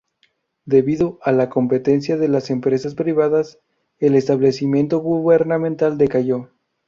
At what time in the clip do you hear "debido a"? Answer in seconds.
0.65-1.31